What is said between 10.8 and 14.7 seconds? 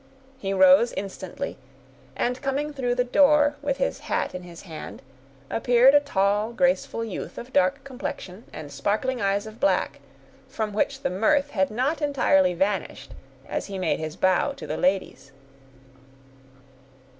the mirth had not entirely vanished, as he made his bow to